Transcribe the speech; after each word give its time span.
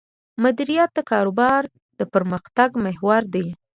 مدیریت 0.43 0.89
د 0.95 0.99
کاروبار 1.11 1.63
د 1.99 2.01
پرمختګ 2.13 2.69
محور 2.85 3.21
دی. 3.33 3.47